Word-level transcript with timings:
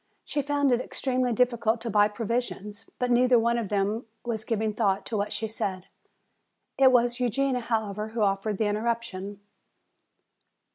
She 0.25 0.41
found 0.41 0.71
it 0.71 0.81
extremely 0.81 1.31
difficult 1.31 1.79
to 1.81 1.89
buy 1.91 2.07
provisions. 2.07 2.89
But 2.97 3.11
neither 3.11 3.37
one 3.37 3.59
of 3.59 3.69
them 3.69 4.07
was 4.25 4.43
giving 4.43 4.73
thought 4.73 5.05
to 5.05 5.15
what 5.15 5.31
she 5.31 5.47
said. 5.47 5.85
It 6.75 6.91
was 6.91 7.19
Eugenia, 7.19 7.61
however, 7.61 8.07
who 8.07 8.21
offered 8.23 8.57
the 8.57 8.65
interruption. 8.65 9.41